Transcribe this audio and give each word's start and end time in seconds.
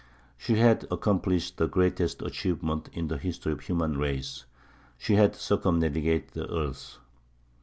She 0.35 0.55
had 0.55 0.87
accomplished 0.89 1.57
the 1.57 1.67
greatest 1.67 2.23
achievement 2.23 2.89
in 2.91 3.07
the 3.07 3.19
history 3.19 3.51
of 3.51 3.59
the 3.59 3.65
human 3.65 3.99
race. 3.99 4.45
She 4.97 5.13
had 5.13 5.35
circumnavigated 5.35 6.31
the 6.33 6.51
earth. 6.51 6.97